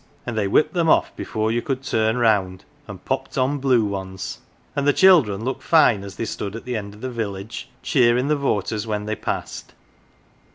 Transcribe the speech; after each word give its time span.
And 0.25 0.35
they 0.35 0.47
whipped 0.47 0.73
them 0.73 0.89
off 0.89 1.15
before 1.15 1.51
you 1.51 1.61
could 1.61 1.83
turn 1.83 2.17
round, 2.17 2.65
and 2.87 3.05
popped 3.05 3.37
on 3.37 3.59
blue 3.59 3.85
ones. 3.85 4.39
And 4.75 4.87
the 4.87 4.93
children 4.93 5.43
looked 5.45 5.61
fine 5.61 6.03
as 6.03 6.15
they 6.15 6.25
stood 6.25 6.55
at 6.55 6.65
the 6.65 6.75
end 6.75 6.95
o' 6.95 6.97
the 6.97 7.11
village, 7.11 7.69
cheerin' 7.83 8.27
the 8.27 8.35
voters 8.35 8.87
when 8.87 9.05
they 9.05 9.15
passed. 9.15 9.73